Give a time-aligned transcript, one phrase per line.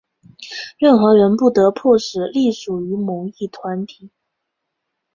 [0.79, 4.09] 任何人不得迫使隶属于某一团体。